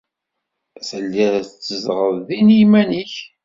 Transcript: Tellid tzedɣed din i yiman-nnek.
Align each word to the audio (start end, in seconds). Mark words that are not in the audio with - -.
Tellid 0.87 1.45
tzedɣed 1.49 2.15
din 2.27 2.47
i 2.51 2.57
yiman-nnek. 2.57 3.13